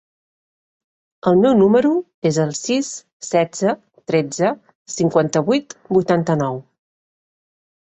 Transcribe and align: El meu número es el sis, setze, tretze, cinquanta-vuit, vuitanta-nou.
El 1.31 1.35
meu 1.43 1.53
número 1.59 1.91
es 2.29 2.39
el 2.45 2.55
sis, 2.61 2.89
setze, 3.29 3.75
tretze, 4.13 4.51
cinquanta-vuit, 4.97 5.79
vuitanta-nou. 6.01 6.61